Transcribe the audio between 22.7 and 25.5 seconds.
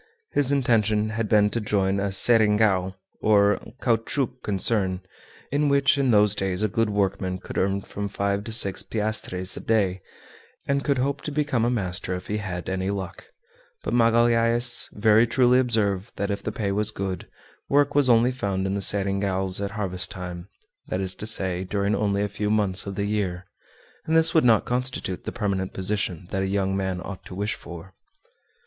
of the year and this would not constitute the